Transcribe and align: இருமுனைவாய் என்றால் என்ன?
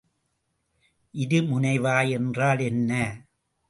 இருமுனைவாய் 1.13 2.09
என்றால் 2.09 2.59
என்ன? 2.59 2.91